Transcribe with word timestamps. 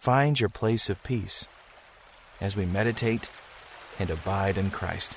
find 0.00 0.40
your 0.40 0.48
place 0.48 0.88
of 0.88 1.02
peace 1.02 1.46
as 2.40 2.56
we 2.56 2.64
meditate 2.64 3.28
and 3.98 4.08
abide 4.08 4.56
in 4.56 4.70
Christ. 4.70 5.14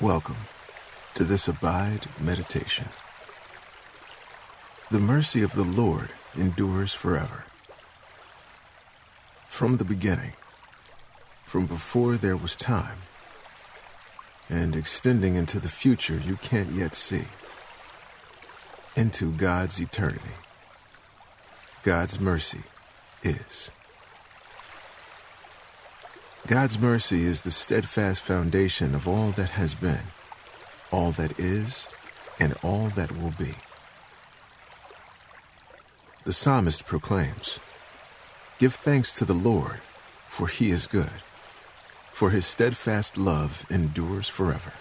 Welcome 0.00 0.36
to 1.14 1.24
this 1.24 1.48
Abide 1.48 2.06
meditation. 2.20 2.88
The 4.92 5.00
mercy 5.00 5.42
of 5.42 5.54
the 5.54 5.64
Lord 5.64 6.10
endures 6.38 6.92
forever. 6.92 7.46
From 9.48 9.78
the 9.78 9.84
beginning, 9.84 10.34
from 11.46 11.66
before 11.66 12.16
there 12.16 12.36
was 12.36 12.54
time, 12.54 12.98
and 14.48 14.76
extending 14.76 15.34
into 15.34 15.58
the 15.58 15.68
future 15.68 16.20
you 16.24 16.36
can't 16.36 16.70
yet 16.70 16.94
see, 16.94 17.24
into 18.94 19.32
God's 19.32 19.80
eternity. 19.80 20.36
God's 21.84 22.20
mercy 22.20 22.62
is. 23.24 23.72
God's 26.46 26.78
mercy 26.78 27.24
is 27.24 27.40
the 27.40 27.50
steadfast 27.50 28.20
foundation 28.20 28.94
of 28.94 29.08
all 29.08 29.30
that 29.32 29.50
has 29.50 29.74
been, 29.74 30.06
all 30.92 31.10
that 31.12 31.38
is, 31.40 31.88
and 32.38 32.54
all 32.62 32.88
that 32.94 33.10
will 33.20 33.32
be. 33.36 33.56
The 36.24 36.32
psalmist 36.32 36.86
proclaims, 36.86 37.58
Give 38.60 38.74
thanks 38.74 39.16
to 39.16 39.24
the 39.24 39.34
Lord, 39.34 39.80
for 40.28 40.46
he 40.46 40.70
is 40.70 40.86
good, 40.86 41.22
for 42.12 42.30
his 42.30 42.46
steadfast 42.46 43.18
love 43.18 43.66
endures 43.68 44.28
forever. 44.28 44.72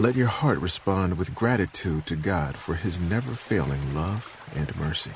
Let 0.00 0.14
your 0.14 0.28
heart 0.28 0.60
respond 0.60 1.18
with 1.18 1.34
gratitude 1.34 2.06
to 2.06 2.14
God 2.14 2.54
for 2.54 2.76
his 2.76 3.00
never 3.00 3.34
failing 3.34 3.96
love 3.96 4.38
and 4.54 4.76
mercy. 4.76 5.10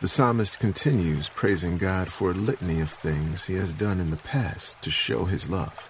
The 0.00 0.06
psalmist 0.06 0.60
continues 0.60 1.28
praising 1.28 1.76
God 1.76 2.12
for 2.12 2.30
a 2.30 2.34
litany 2.34 2.78
of 2.78 2.88
things 2.88 3.46
he 3.46 3.54
has 3.54 3.72
done 3.72 3.98
in 3.98 4.12
the 4.12 4.16
past 4.16 4.80
to 4.82 4.92
show 4.92 5.24
his 5.24 5.50
love. 5.50 5.88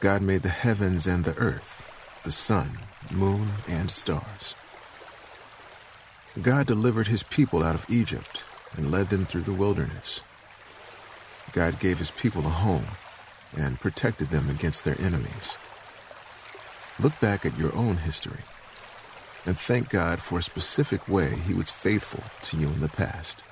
God 0.00 0.20
made 0.20 0.42
the 0.42 0.50
heavens 0.50 1.06
and 1.06 1.24
the 1.24 1.36
earth, 1.38 1.82
the 2.24 2.30
sun, 2.30 2.78
moon, 3.10 3.52
and 3.66 3.90
stars. 3.90 4.54
God 6.42 6.66
delivered 6.66 7.06
his 7.06 7.22
people 7.22 7.62
out 7.62 7.74
of 7.74 7.88
Egypt 7.88 8.42
and 8.76 8.90
led 8.90 9.08
them 9.08 9.24
through 9.24 9.44
the 9.44 9.52
wilderness. 9.54 10.20
God 11.56 11.80
gave 11.80 11.96
his 11.96 12.10
people 12.10 12.44
a 12.44 12.50
home 12.50 12.84
and 13.56 13.80
protected 13.80 14.28
them 14.28 14.50
against 14.50 14.84
their 14.84 15.00
enemies. 15.00 15.56
Look 17.00 17.18
back 17.18 17.46
at 17.46 17.56
your 17.56 17.74
own 17.74 17.96
history 17.96 18.40
and 19.46 19.58
thank 19.58 19.88
God 19.88 20.18
for 20.18 20.38
a 20.38 20.42
specific 20.42 21.08
way 21.08 21.34
he 21.34 21.54
was 21.54 21.70
faithful 21.70 22.22
to 22.42 22.58
you 22.58 22.66
in 22.66 22.80
the 22.80 22.88
past. 22.88 23.42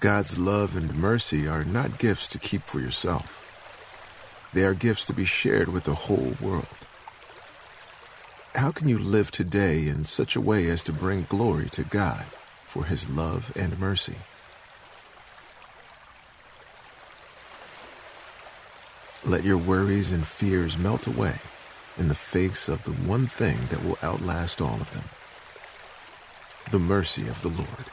God's 0.00 0.36
love 0.36 0.76
and 0.76 0.96
mercy 0.96 1.46
are 1.46 1.62
not 1.62 2.00
gifts 2.00 2.26
to 2.30 2.38
keep 2.40 2.64
for 2.64 2.80
yourself. 2.80 3.40
They 4.52 4.64
are 4.64 4.74
gifts 4.74 5.06
to 5.06 5.12
be 5.12 5.24
shared 5.24 5.68
with 5.68 5.84
the 5.84 5.94
whole 5.94 6.34
world. 6.40 6.66
How 8.56 8.72
can 8.72 8.88
you 8.88 8.98
live 8.98 9.30
today 9.30 9.86
in 9.86 10.02
such 10.02 10.34
a 10.34 10.40
way 10.40 10.68
as 10.68 10.82
to 10.82 10.92
bring 10.92 11.26
glory 11.28 11.68
to 11.70 11.84
God 11.84 12.24
for 12.74 12.86
his 12.86 13.08
love 13.08 13.52
and 13.54 13.78
mercy? 13.78 14.16
Let 19.24 19.44
your 19.44 19.58
worries 19.58 20.10
and 20.10 20.26
fears 20.26 20.76
melt 20.76 21.06
away 21.06 21.36
in 21.96 22.08
the 22.08 22.16
face 22.16 22.68
of 22.68 22.82
the 22.82 22.90
one 22.90 23.28
thing 23.28 23.58
that 23.70 23.84
will 23.84 23.96
outlast 24.02 24.60
all 24.60 24.80
of 24.80 24.92
them 24.92 25.04
the 26.72 26.78
mercy 26.80 27.28
of 27.28 27.40
the 27.42 27.48
Lord. 27.48 27.86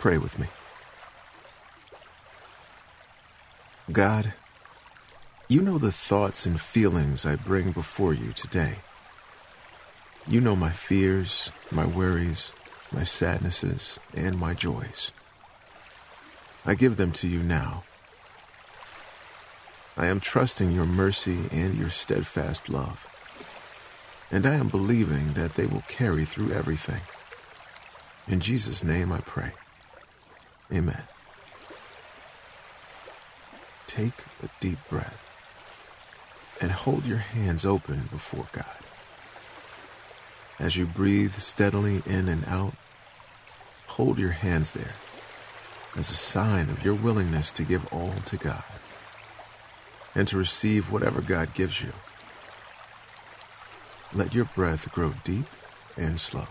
Pray 0.00 0.18
with 0.18 0.38
me. 0.38 0.46
God, 3.92 4.32
you 5.46 5.60
know 5.60 5.78
the 5.78 5.92
thoughts 5.92 6.46
and 6.46 6.60
feelings 6.60 7.24
I 7.24 7.36
bring 7.36 7.70
before 7.70 8.14
you 8.14 8.32
today. 8.32 8.78
You 10.28 10.40
know 10.40 10.54
my 10.54 10.70
fears, 10.70 11.50
my 11.70 11.86
worries, 11.86 12.52
my 12.92 13.04
sadnesses, 13.04 13.98
and 14.14 14.38
my 14.38 14.54
joys. 14.54 15.12
I 16.64 16.74
give 16.74 16.96
them 16.96 17.12
to 17.12 17.28
you 17.28 17.42
now 17.42 17.84
I 20.00 20.06
am 20.06 20.18
trusting 20.18 20.72
your 20.72 20.86
mercy 20.86 21.36
and 21.52 21.76
your 21.76 21.90
steadfast 21.90 22.70
love. 22.70 23.06
And 24.30 24.46
I 24.46 24.54
am 24.54 24.68
believing 24.68 25.34
that 25.34 25.56
they 25.56 25.66
will 25.66 25.82
carry 25.88 26.24
through 26.24 26.52
everything. 26.52 27.02
In 28.26 28.40
Jesus' 28.40 28.82
name 28.82 29.12
I 29.12 29.20
pray. 29.20 29.52
Amen. 30.72 31.02
Take 33.86 34.24
a 34.42 34.48
deep 34.58 34.78
breath 34.88 35.22
and 36.62 36.70
hold 36.70 37.04
your 37.04 37.18
hands 37.18 37.66
open 37.66 38.08
before 38.10 38.46
God. 38.52 38.64
As 40.60 40.76
you 40.76 40.84
breathe 40.84 41.32
steadily 41.32 42.02
in 42.04 42.28
and 42.28 42.44
out, 42.46 42.74
hold 43.86 44.18
your 44.18 44.32
hands 44.32 44.72
there 44.72 44.94
as 45.96 46.10
a 46.10 46.14
sign 46.14 46.68
of 46.68 46.84
your 46.84 46.94
willingness 46.94 47.50
to 47.52 47.62
give 47.62 47.90
all 47.92 48.12
to 48.26 48.36
God 48.36 48.62
and 50.14 50.28
to 50.28 50.36
receive 50.36 50.92
whatever 50.92 51.22
God 51.22 51.54
gives 51.54 51.80
you. 51.82 51.92
Let 54.12 54.34
your 54.34 54.44
breath 54.44 54.92
grow 54.92 55.14
deep 55.24 55.46
and 55.96 56.20
slow. 56.20 56.46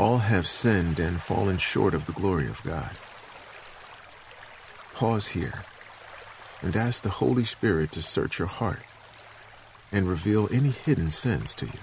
All 0.00 0.16
have 0.16 0.46
sinned 0.46 0.98
and 0.98 1.20
fallen 1.20 1.58
short 1.58 1.92
of 1.92 2.06
the 2.06 2.12
glory 2.12 2.46
of 2.46 2.62
God. 2.62 2.92
Pause 4.94 5.26
here 5.26 5.64
and 6.62 6.74
ask 6.74 7.02
the 7.02 7.10
Holy 7.10 7.44
Spirit 7.44 7.92
to 7.92 8.00
search 8.00 8.38
your 8.38 8.48
heart 8.48 8.80
and 9.92 10.08
reveal 10.08 10.48
any 10.50 10.70
hidden 10.70 11.10
sins 11.10 11.54
to 11.56 11.66
you. 11.66 11.80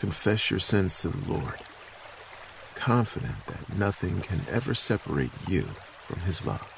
Confess 0.00 0.50
your 0.50 0.58
sins 0.58 1.00
to 1.02 1.10
the 1.10 1.32
Lord, 1.32 1.60
confident 2.74 3.46
that 3.46 3.78
nothing 3.78 4.20
can 4.20 4.40
ever 4.50 4.74
separate 4.74 5.30
you 5.46 5.62
from 6.02 6.18
His 6.22 6.44
love. 6.44 6.77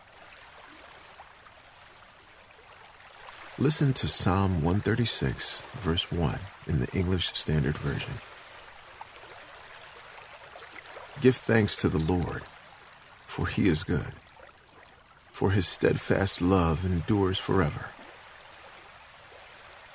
Listen 3.61 3.93
to 3.93 4.07
Psalm 4.07 4.63
136, 4.63 5.61
verse 5.73 6.11
1 6.11 6.39
in 6.65 6.79
the 6.79 6.91
English 6.97 7.35
Standard 7.35 7.77
Version. 7.77 8.15
Give 11.21 11.35
thanks 11.35 11.75
to 11.75 11.87
the 11.87 11.99
Lord, 11.99 12.41
for 13.27 13.45
he 13.45 13.67
is 13.67 13.83
good, 13.83 14.13
for 15.31 15.51
his 15.51 15.67
steadfast 15.67 16.41
love 16.41 16.83
endures 16.83 17.37
forever. 17.37 17.89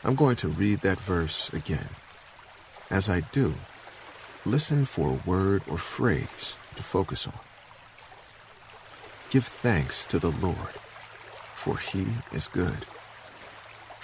I'm 0.05 0.15
going 0.15 0.37
to 0.37 0.49
read 0.49 0.83
that 0.83 1.01
verse 1.01 1.53
again. 1.53 1.89
As 2.89 3.09
I 3.09 3.19
do, 3.19 3.55
listen 4.45 4.85
for 4.85 5.09
a 5.09 5.29
word 5.29 5.65
or 5.67 5.79
phrase 5.79 6.55
to 6.77 6.85
focus 6.85 7.27
on. 7.27 7.41
Give 9.29 9.45
thanks 9.45 10.07
to 10.07 10.21
the 10.21 10.31
Lord, 10.31 10.79
for 11.57 11.79
he 11.79 12.07
is 12.33 12.47
good, 12.47 12.87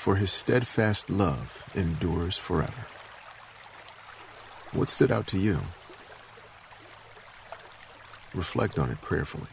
for 0.03 0.17
his 0.17 0.33
steadfast 0.33 1.09
love 1.09 1.71
endures 1.77 2.37
forever. 2.37 2.87
What 4.73 4.89
stood 4.89 5.13
out 5.13 5.29
to 5.29 5.39
you? 5.39 5.61
Reflect 8.35 8.81
on 8.81 8.91
it 8.91 9.01
prayerfully. 9.01 9.47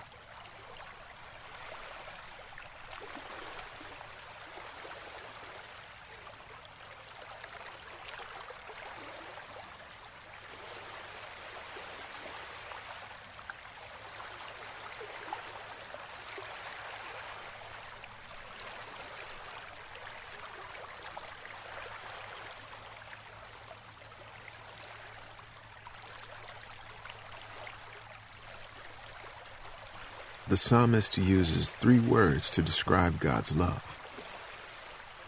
The 30.50 30.57
psalmist 30.57 31.16
uses 31.19 31.69
three 31.69 32.00
words 32.00 32.50
to 32.51 32.63
describe 32.63 33.19
God's 33.19 33.56
love. 33.56 34.00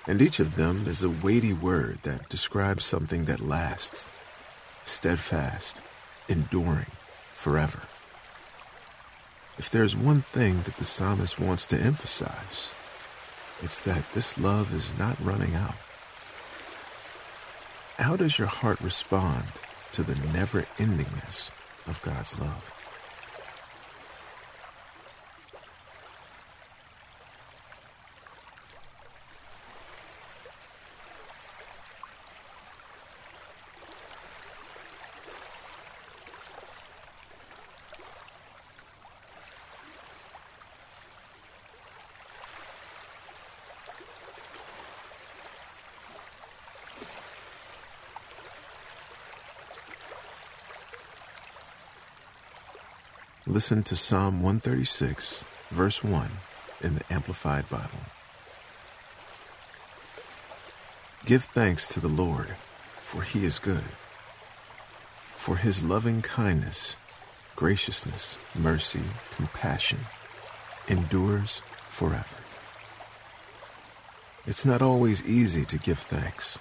And 0.07 0.19
each 0.19 0.39
of 0.39 0.55
them 0.55 0.87
is 0.87 1.03
a 1.03 1.11
weighty 1.11 1.53
word 1.53 1.99
that 2.01 2.27
describes 2.27 2.83
something 2.83 3.25
that 3.25 3.39
lasts, 3.39 4.09
steadfast, 4.83 5.79
enduring, 6.27 6.87
forever. 7.35 7.81
If 9.59 9.69
there's 9.69 9.95
one 9.95 10.21
thing 10.23 10.63
that 10.63 10.77
the 10.77 10.85
psalmist 10.85 11.39
wants 11.39 11.67
to 11.67 11.77
emphasize, 11.77 12.71
it's 13.61 13.79
that 13.81 14.13
this 14.13 14.39
love 14.39 14.73
is 14.73 14.97
not 14.97 15.23
running 15.23 15.53
out. 15.53 15.75
How 17.99 18.15
does 18.15 18.39
your 18.39 18.47
heart 18.47 18.81
respond 18.81 19.43
to 19.91 20.01
the 20.01 20.15
never 20.33 20.63
endingness 20.79 21.51
of 21.85 22.01
God's 22.01 22.39
love? 22.39 22.80
Listen 53.51 53.83
to 53.83 53.97
Psalm 53.97 54.41
136, 54.41 55.43
verse 55.71 56.01
1 56.01 56.31
in 56.79 56.95
the 56.95 57.03
Amplified 57.09 57.69
Bible. 57.69 57.99
Give 61.25 61.43
thanks 61.43 61.85
to 61.89 61.99
the 61.99 62.07
Lord, 62.07 62.55
for 63.03 63.23
he 63.23 63.43
is 63.43 63.59
good. 63.59 63.83
For 65.35 65.57
his 65.57 65.83
loving 65.83 66.21
kindness, 66.21 66.95
graciousness, 67.57 68.37
mercy, 68.55 69.03
compassion 69.35 69.99
endures 70.87 71.61
forever. 71.89 72.37
It's 74.47 74.65
not 74.65 74.81
always 74.81 75.27
easy 75.27 75.65
to 75.65 75.77
give 75.77 75.99
thanks. 75.99 76.57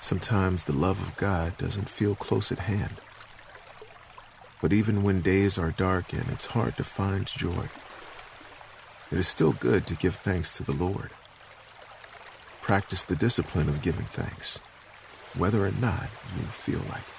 Sometimes 0.00 0.64
the 0.64 0.72
love 0.72 1.02
of 1.02 1.14
God 1.18 1.58
doesn't 1.58 1.90
feel 1.90 2.14
close 2.14 2.50
at 2.50 2.60
hand. 2.60 2.96
But 4.64 4.72
even 4.72 5.02
when 5.02 5.20
days 5.20 5.58
are 5.58 5.72
dark 5.72 6.14
and 6.14 6.26
it's 6.30 6.46
hard 6.46 6.78
to 6.78 6.84
find 6.84 7.26
joy, 7.26 7.68
it 9.12 9.18
is 9.18 9.28
still 9.28 9.52
good 9.52 9.86
to 9.86 9.94
give 9.94 10.14
thanks 10.14 10.56
to 10.56 10.62
the 10.62 10.72
Lord. 10.72 11.10
Practice 12.62 13.04
the 13.04 13.14
discipline 13.14 13.68
of 13.68 13.82
giving 13.82 14.06
thanks, 14.06 14.60
whether 15.36 15.66
or 15.66 15.70
not 15.70 16.08
you 16.34 16.46
feel 16.46 16.80
like 16.88 17.06
it. 17.06 17.13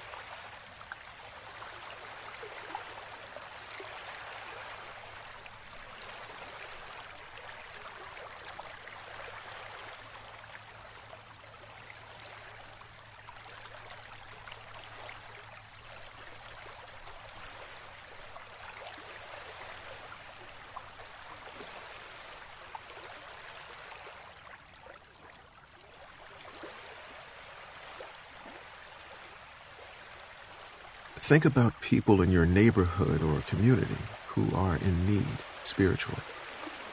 Think 31.26 31.44
about 31.44 31.80
people 31.80 32.22
in 32.22 32.30
your 32.30 32.46
neighborhood 32.46 33.20
or 33.20 33.40
community 33.48 33.96
who 34.28 34.46
are 34.54 34.76
in 34.76 35.12
need 35.12 35.26
spiritually, 35.64 36.22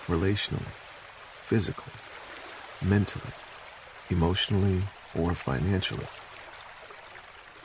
relationally, 0.07 0.73
physically, 1.39 1.93
mentally, 2.83 3.31
emotionally, 4.09 4.81
or 5.15 5.35
financially. 5.35 6.07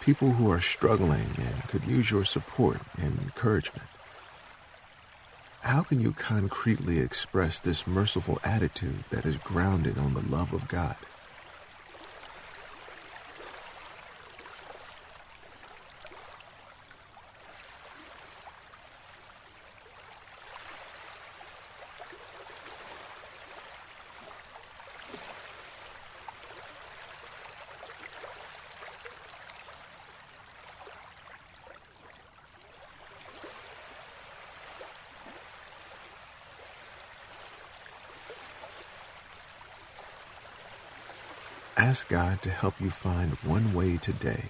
People 0.03 0.33
who 0.33 0.51
are 0.51 0.61
struggling 0.61 1.31
and 1.39 1.67
could 1.69 1.87
use 1.87 2.11
your 2.11 2.27
support 2.27 2.81
and 2.99 3.19
encouragement. 3.19 3.89
How 5.63 5.83
can 5.83 6.03
you 6.03 6.13
concretely 6.13 6.99
express 6.99 7.59
this 7.59 7.87
merciful 7.87 8.41
attitude 8.45 9.05
that 9.09 9.25
is 9.25 9.39
grounded 9.39 9.97
on 9.97 10.13
the 10.13 10.21
love 10.21 10.53
of 10.53 10.69
God? 10.69 10.97
Ask 41.79 42.09
God 42.09 42.43
to 42.43 42.51
help 42.51 42.81
you 42.81 42.91
find 42.91 43.35
one 43.45 43.73
way 43.73 43.99
today 43.99 44.47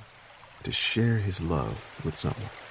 to 0.62 0.72
share 0.72 1.18
His 1.18 1.42
love 1.42 1.76
with 2.02 2.16
someone. 2.16 2.67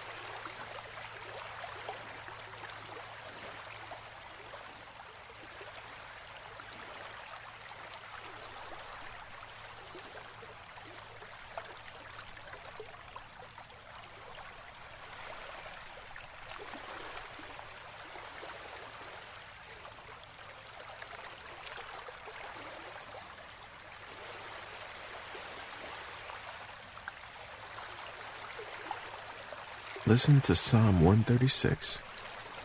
Listen 30.07 30.39
to 30.39 30.55
Psalm 30.55 31.01
136, 31.01 31.99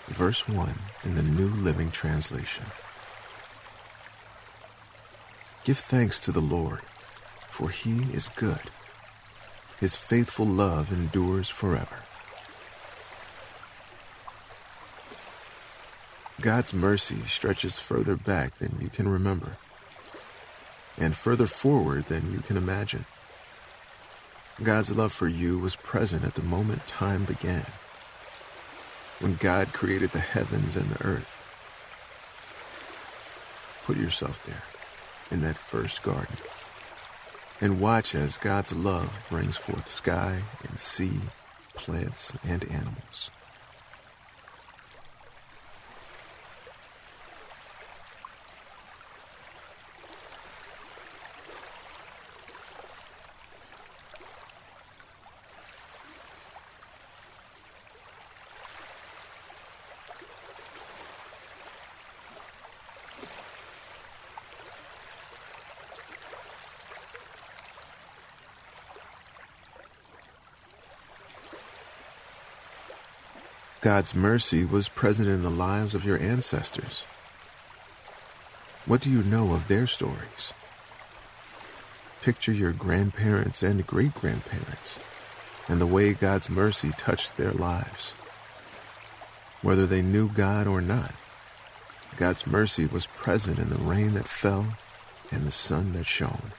verse 0.06 0.46
1 0.46 0.78
in 1.02 1.16
the 1.16 1.24
New 1.24 1.48
Living 1.48 1.90
Translation. 1.90 2.66
Give 5.64 5.76
thanks 5.76 6.20
to 6.20 6.30
the 6.30 6.40
Lord, 6.40 6.82
for 7.50 7.68
he 7.68 8.02
is 8.12 8.28
good. 8.36 8.70
His 9.80 9.96
faithful 9.96 10.46
love 10.46 10.92
endures 10.92 11.48
forever. 11.48 12.04
God's 16.40 16.72
mercy 16.72 17.22
stretches 17.26 17.76
further 17.80 18.14
back 18.14 18.58
than 18.58 18.78
you 18.80 18.88
can 18.88 19.08
remember, 19.08 19.56
and 20.96 21.16
further 21.16 21.48
forward 21.48 22.04
than 22.04 22.32
you 22.32 22.38
can 22.38 22.56
imagine. 22.56 23.04
God's 24.60 24.94
love 24.94 25.12
for 25.12 25.28
you 25.28 25.58
was 25.58 25.76
present 25.76 26.24
at 26.24 26.34
the 26.34 26.42
moment 26.42 26.86
time 26.86 27.24
began, 27.24 27.66
when 29.18 29.36
God 29.36 29.72
created 29.72 30.10
the 30.10 30.18
heavens 30.18 30.76
and 30.76 30.90
the 30.90 31.04
earth. 31.04 31.38
Put 33.84 33.96
yourself 33.96 34.44
there, 34.46 34.62
in 35.30 35.42
that 35.42 35.58
first 35.58 36.02
garden, 36.02 36.36
and 37.60 37.80
watch 37.80 38.14
as 38.14 38.36
God's 38.36 38.72
love 38.72 39.24
brings 39.30 39.56
forth 39.56 39.90
sky 39.90 40.42
and 40.68 40.78
sea, 40.78 41.20
plants 41.74 42.32
and 42.44 42.64
animals. 42.70 43.30
God's 73.82 74.14
mercy 74.14 74.64
was 74.64 74.88
present 74.88 75.28
in 75.28 75.42
the 75.42 75.50
lives 75.50 75.96
of 75.96 76.04
your 76.04 76.16
ancestors. 76.16 77.04
What 78.86 79.00
do 79.00 79.10
you 79.10 79.24
know 79.24 79.54
of 79.54 79.66
their 79.66 79.88
stories? 79.88 80.52
Picture 82.22 82.52
your 82.52 82.70
grandparents 82.70 83.60
and 83.60 83.84
great 83.84 84.14
grandparents 84.14 85.00
and 85.68 85.80
the 85.80 85.86
way 85.86 86.12
God's 86.12 86.48
mercy 86.48 86.92
touched 86.96 87.36
their 87.36 87.50
lives. 87.50 88.12
Whether 89.62 89.86
they 89.86 90.00
knew 90.00 90.28
God 90.28 90.68
or 90.68 90.80
not, 90.80 91.14
God's 92.16 92.46
mercy 92.46 92.86
was 92.86 93.06
present 93.06 93.58
in 93.58 93.68
the 93.68 93.78
rain 93.78 94.14
that 94.14 94.28
fell 94.28 94.76
and 95.32 95.44
the 95.44 95.50
sun 95.50 95.92
that 95.94 96.06
shone. 96.06 96.52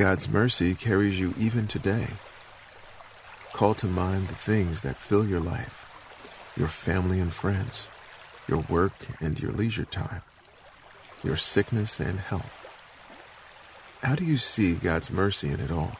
God's 0.00 0.30
mercy 0.30 0.74
carries 0.74 1.20
you 1.20 1.34
even 1.36 1.66
today. 1.66 2.06
Call 3.52 3.74
to 3.74 3.86
mind 3.86 4.28
the 4.28 4.34
things 4.34 4.80
that 4.80 4.96
fill 4.96 5.26
your 5.26 5.40
life, 5.40 5.84
your 6.56 6.68
family 6.68 7.20
and 7.20 7.30
friends, 7.30 7.86
your 8.48 8.60
work 8.60 8.94
and 9.20 9.38
your 9.38 9.52
leisure 9.52 9.84
time, 9.84 10.22
your 11.22 11.36
sickness 11.36 12.00
and 12.00 12.18
health. 12.18 12.66
How 14.02 14.14
do 14.14 14.24
you 14.24 14.38
see 14.38 14.72
God's 14.72 15.10
mercy 15.10 15.50
in 15.50 15.60
it 15.60 15.70
all? 15.70 15.92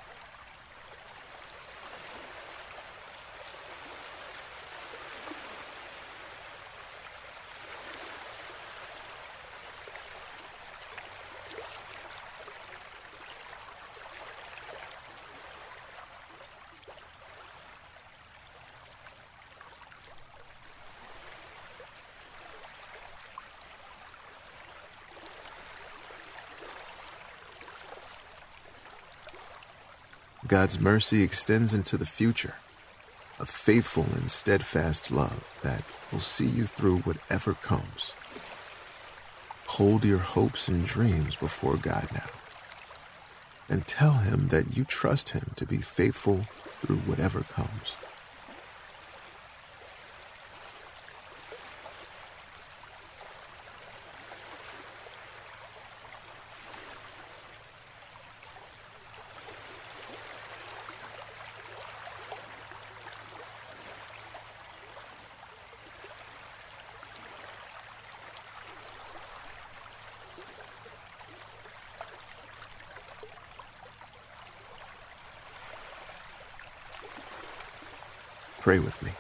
God's 30.51 30.81
mercy 30.81 31.23
extends 31.23 31.73
into 31.75 31.97
the 31.97 32.05
future, 32.05 32.55
a 33.39 33.47
faithful 33.47 34.07
and 34.17 34.29
steadfast 34.29 35.13
love 35.13 35.49
that 35.63 35.85
will 36.11 36.19
see 36.19 36.45
you 36.45 36.67
through 36.67 36.99
whatever 37.03 37.55
comes. 37.55 38.15
Hold 39.67 40.05
your 40.05 40.19
hopes 40.19 40.67
and 40.67 40.85
dreams 40.85 41.37
before 41.37 41.77
God 41.77 42.09
now, 42.13 42.31
and 43.69 43.87
tell 43.87 44.15
Him 44.15 44.49
that 44.49 44.77
you 44.77 44.83
trust 44.83 45.29
Him 45.29 45.53
to 45.55 45.65
be 45.65 45.77
faithful 45.77 46.49
through 46.85 46.99
whatever 47.07 47.43
comes. 47.43 47.95
Pray 78.61 78.79
with 78.79 79.03
me. 79.03 79.11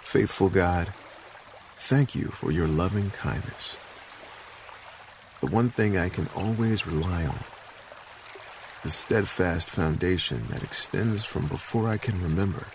Faithful 0.00 0.48
God, 0.48 0.94
thank 1.76 2.14
you 2.14 2.28
for 2.28 2.50
your 2.50 2.66
loving 2.66 3.10
kindness. 3.10 3.76
The 5.42 5.48
one 5.48 5.68
thing 5.68 5.98
I 5.98 6.08
can 6.08 6.30
always 6.34 6.86
rely 6.86 7.26
on, 7.26 7.40
the 8.82 8.88
steadfast 8.88 9.68
foundation 9.68 10.44
that 10.48 10.62
extends 10.62 11.24
from 11.24 11.46
before 11.46 11.88
I 11.88 11.98
can 11.98 12.22
remember 12.22 12.68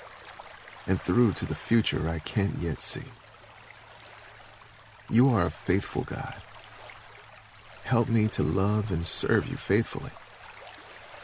and 0.86 1.02
through 1.02 1.32
to 1.34 1.48
the 1.48 1.56
future 1.56 2.08
I 2.08 2.20
can't 2.20 2.60
yet 2.60 2.82
see. 2.82 3.06
You 5.10 5.30
are 5.30 5.48
a 5.48 5.50
faithful 5.50 6.04
God. 6.04 6.36
Help 7.86 8.10
me 8.10 8.28
to 8.28 8.44
love 8.44 8.92
and 8.92 9.08
serve 9.08 9.50
you 9.50 9.58
faithfully 9.58 10.12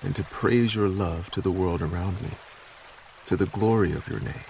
and 0.02 0.16
to 0.16 0.24
praise 0.24 0.74
your 0.74 0.90
love 0.90 1.30
to 1.32 1.42
the 1.42 1.52
world 1.52 1.84
around 1.84 2.20
me 2.24 2.32
to 3.28 3.36
the 3.36 3.46
glory 3.46 3.92
of 3.92 4.08
your 4.08 4.22
name. 4.22 4.48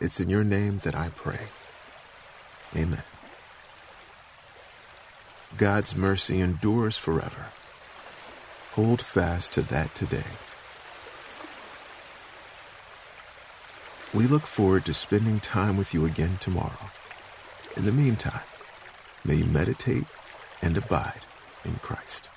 It's 0.00 0.20
in 0.20 0.28
your 0.28 0.44
name 0.44 0.80
that 0.84 0.94
I 0.94 1.08
pray. 1.08 1.46
Amen. 2.76 3.02
God's 5.56 5.96
mercy 5.96 6.40
endures 6.40 6.98
forever. 6.98 7.46
Hold 8.72 9.00
fast 9.00 9.52
to 9.52 9.62
that 9.62 9.94
today. 9.94 10.36
We 14.12 14.26
look 14.26 14.42
forward 14.42 14.84
to 14.84 14.92
spending 14.92 15.40
time 15.40 15.78
with 15.78 15.94
you 15.94 16.04
again 16.04 16.36
tomorrow. 16.40 16.90
In 17.78 17.86
the 17.86 17.92
meantime, 17.92 18.42
may 19.24 19.36
you 19.36 19.46
meditate 19.46 20.04
and 20.60 20.76
abide 20.76 21.22
in 21.64 21.76
Christ. 21.76 22.28